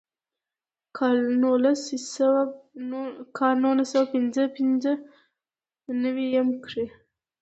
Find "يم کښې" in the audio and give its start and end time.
6.35-6.85